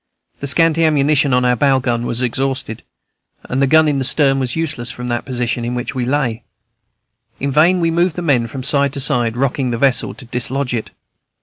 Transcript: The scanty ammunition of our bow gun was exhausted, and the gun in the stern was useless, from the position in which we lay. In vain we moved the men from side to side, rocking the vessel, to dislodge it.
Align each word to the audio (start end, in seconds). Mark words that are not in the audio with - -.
The 0.39 0.47
scanty 0.47 0.83
ammunition 0.83 1.31
of 1.31 1.45
our 1.45 1.55
bow 1.55 1.77
gun 1.79 2.07
was 2.07 2.23
exhausted, 2.23 2.81
and 3.43 3.61
the 3.61 3.67
gun 3.67 3.87
in 3.87 3.99
the 3.99 4.03
stern 4.03 4.39
was 4.39 4.55
useless, 4.55 4.89
from 4.89 5.09
the 5.09 5.21
position 5.21 5.63
in 5.63 5.75
which 5.75 5.93
we 5.93 6.05
lay. 6.05 6.41
In 7.39 7.51
vain 7.51 7.79
we 7.79 7.91
moved 7.91 8.15
the 8.15 8.23
men 8.23 8.47
from 8.47 8.63
side 8.63 8.93
to 8.93 8.99
side, 8.99 9.37
rocking 9.37 9.69
the 9.69 9.77
vessel, 9.77 10.15
to 10.15 10.25
dislodge 10.25 10.73
it. 10.73 10.89